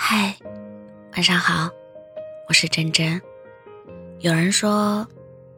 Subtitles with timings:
[0.00, 0.32] 嗨，
[1.14, 1.68] 晚上好，
[2.48, 3.20] 我是真真。
[4.20, 5.06] 有人说，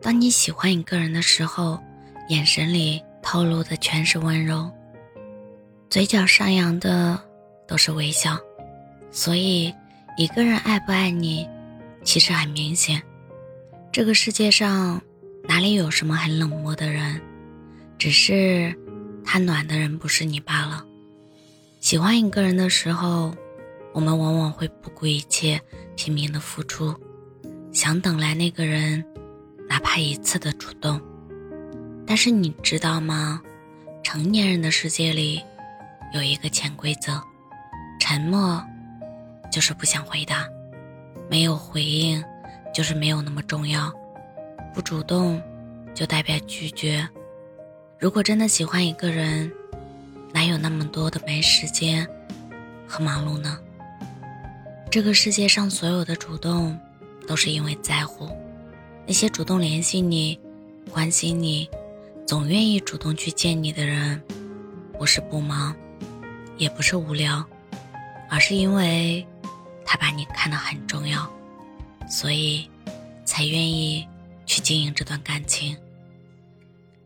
[0.00, 1.78] 当你喜欢一个人的时候，
[2.30, 4.68] 眼神里透露的全是温柔，
[5.90, 7.22] 嘴角上扬的
[7.68, 8.36] 都是微笑。
[9.12, 9.72] 所以，
[10.16, 11.46] 一个人爱不爱你，
[12.02, 13.00] 其实很明显。
[13.92, 15.00] 这个世界上
[15.46, 17.20] 哪里有什么很冷漠的人，
[17.98, 18.74] 只是
[19.22, 20.82] 他暖的人不是你罢了。
[21.78, 23.32] 喜欢一个人的时候。
[23.92, 25.60] 我们往往会不顾一切，
[25.96, 26.94] 拼命的付出，
[27.72, 29.04] 想等来那个人，
[29.68, 31.00] 哪怕一次的主动。
[32.06, 33.40] 但是你知道吗？
[34.02, 35.42] 成年人的世界里，
[36.14, 37.20] 有一个潜规则：
[38.00, 38.62] 沉默
[39.52, 40.46] 就是不想回答，
[41.28, 42.24] 没有回应
[42.72, 43.92] 就是没有那么重要，
[44.72, 45.40] 不主动
[45.94, 47.06] 就代表拒绝。
[47.98, 49.52] 如果真的喜欢一个人，
[50.32, 52.06] 哪有那么多的没时间
[52.86, 53.58] 和忙碌呢？
[54.90, 56.76] 这个世界上所有的主动，
[57.24, 58.28] 都是因为在乎。
[59.06, 60.36] 那些主动联系你、
[60.90, 61.70] 关心你、
[62.26, 64.20] 总愿意主动去见你的人，
[64.98, 65.76] 不是不忙，
[66.56, 67.46] 也不是无聊，
[68.28, 69.24] 而是因为
[69.84, 71.32] 他把你看得很重要，
[72.08, 72.68] 所以
[73.24, 74.04] 才愿意
[74.44, 75.76] 去经营这段感情。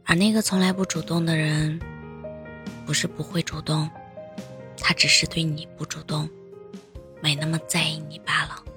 [0.06, 1.78] 而那个从来不主动的人，
[2.86, 3.90] 不是不会主动，
[4.78, 6.26] 他只是对你不主动。
[7.24, 8.73] 没那么在意你罢了。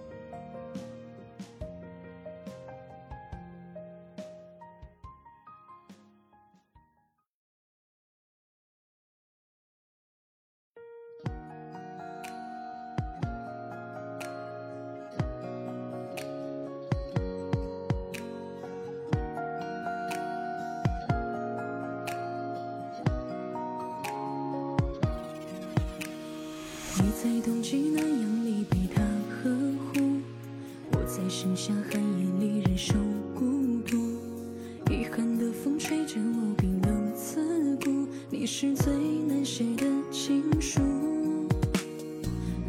[38.49, 38.93] 是最
[39.27, 40.79] 难写的情书。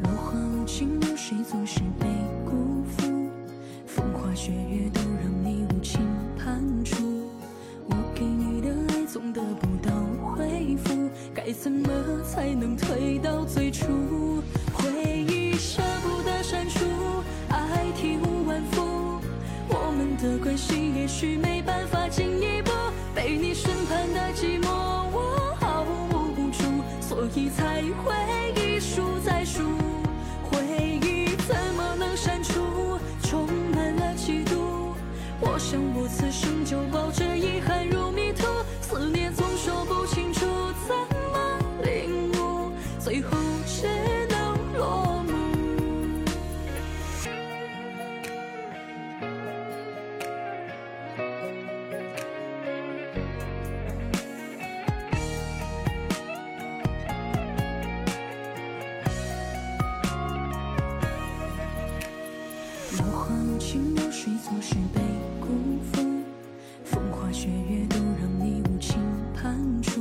[0.03, 2.07] 落花无情，有谁总是被
[2.45, 3.31] 辜负？
[3.87, 6.01] 风花雪月都让你无情
[6.37, 7.31] 判处，
[7.87, 9.93] 我给你的爱总得不到
[10.35, 11.89] 回复，该怎么
[12.25, 14.43] 才能退到最初？
[14.75, 16.85] 回忆舍不得删除，
[17.51, 19.21] 爱体无完肤，
[19.69, 22.48] 我们的关系也许没办法进一
[63.31, 65.01] 无情流水总是被
[65.41, 65.49] 辜
[65.93, 66.03] 负，
[66.85, 68.97] 风花雪月都让你无情
[69.35, 70.01] 判处。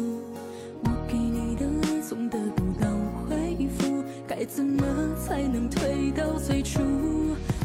[0.83, 2.87] 我给你的爱总得不到
[3.27, 4.83] 回复，该怎么
[5.17, 6.79] 才能退到最初？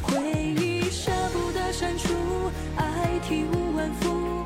[0.02, 0.16] 回
[0.56, 2.12] 忆舍不得删除，
[2.76, 4.44] 爱体无完肤，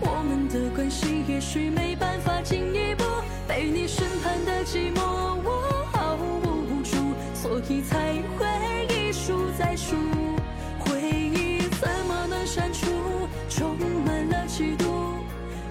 [0.00, 3.04] 我们的关系也许没办法进一步。
[3.46, 5.00] 被你审判的寂寞，
[5.44, 6.96] 我毫无助，
[7.34, 8.45] 所以才会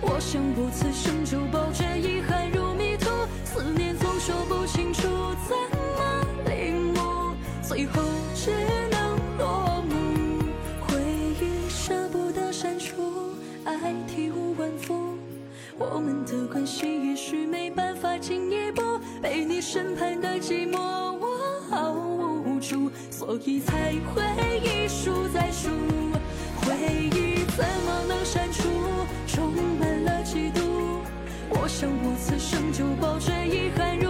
[0.07, 3.09] 我想我此生就抱着遗憾入迷途，
[3.43, 5.01] 思念总说不清楚，
[5.47, 5.57] 怎
[5.97, 7.33] 么领悟？
[7.61, 8.01] 最后
[8.35, 8.51] 只
[8.91, 10.43] 能落幕。
[10.81, 10.93] 回
[11.41, 13.33] 忆舍不得删除，
[13.63, 15.17] 爱体无完肤，
[15.77, 18.99] 我们的关系也许没办法进一步。
[19.21, 24.23] 被你审判的寂寞，我毫无助，所以才会
[24.59, 25.69] 一输再输。
[32.71, 34.04] 就抱着遗憾。